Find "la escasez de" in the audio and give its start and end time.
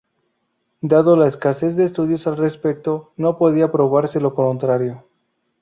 1.15-1.83